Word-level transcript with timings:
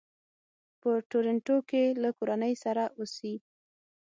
په 0.81 0.89
ټورنټو 1.09 1.57
کې 1.69 1.83
له 2.03 2.09
کورنۍ 2.17 2.53
سره 2.63 2.83
اوسي. 2.97 3.35